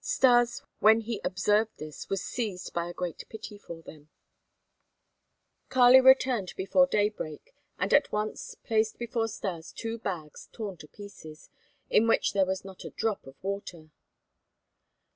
[0.00, 4.10] Stas, when he observed this, was seized by a great pity for them.
[5.70, 11.50] Kali returned before daybreak and at once placed before Stas two bags torn to pieces,
[11.90, 13.90] in which there was not a drop of water.